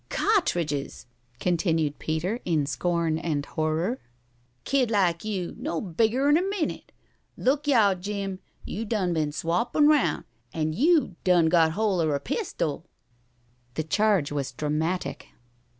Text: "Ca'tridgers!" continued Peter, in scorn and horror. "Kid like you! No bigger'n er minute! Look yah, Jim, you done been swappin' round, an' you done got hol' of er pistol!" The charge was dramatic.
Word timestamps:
"Ca'tridgers!" 0.09 1.05
continued 1.39 1.99
Peter, 1.99 2.39
in 2.43 2.65
scorn 2.65 3.19
and 3.19 3.45
horror. 3.45 3.99
"Kid 4.63 4.89
like 4.89 5.23
you! 5.23 5.53
No 5.59 5.79
bigger'n 5.79 6.39
er 6.39 6.47
minute! 6.49 6.91
Look 7.37 7.67
yah, 7.67 7.93
Jim, 7.93 8.39
you 8.65 8.83
done 8.83 9.13
been 9.13 9.31
swappin' 9.31 9.87
round, 9.87 10.23
an' 10.55 10.73
you 10.73 11.17
done 11.23 11.49
got 11.49 11.73
hol' 11.73 12.01
of 12.01 12.09
er 12.09 12.17
pistol!" 12.19 12.87
The 13.75 13.83
charge 13.83 14.31
was 14.31 14.51
dramatic. 14.53 15.27